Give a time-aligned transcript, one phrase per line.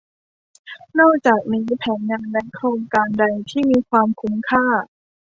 [0.99, 4.65] นอกจากนี้แผนงานหรือโครงการใดที่มีความคุ้มค่า